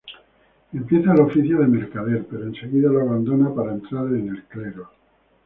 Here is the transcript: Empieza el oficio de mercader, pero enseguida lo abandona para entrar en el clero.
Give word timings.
Empieza 0.73 1.13
el 1.13 1.19
oficio 1.21 1.59
de 1.59 1.67
mercader, 1.67 2.25
pero 2.27 2.45
enseguida 2.45 2.89
lo 2.89 3.01
abandona 3.01 3.53
para 3.53 3.73
entrar 3.73 4.07
en 4.07 4.29
el 4.29 4.43
clero. 4.45 4.89